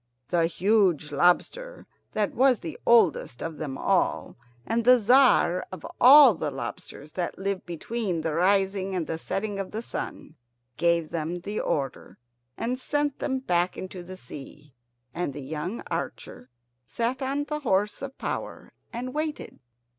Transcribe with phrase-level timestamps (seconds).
[0.31, 4.35] And the huge lobster that was the oldest of them all
[4.65, 9.59] and the Tzar of all the lobsters that live between the rising and the setting
[9.59, 10.37] of the sun,
[10.75, 12.17] gave them the order
[12.57, 14.73] and sent them back into the sea.
[15.13, 16.49] And the young archer
[16.87, 19.59] sat on the horse of power and waited.